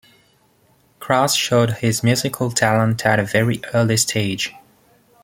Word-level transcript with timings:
Kraus 0.99 1.35
showed 1.35 1.73
his 1.73 2.01
musical 2.01 2.49
talent 2.49 3.05
at 3.05 3.19
a 3.19 3.23
very 3.23 3.61
early 3.75 3.97
stage. 3.97 4.51